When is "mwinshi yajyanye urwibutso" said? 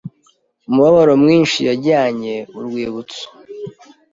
1.23-3.23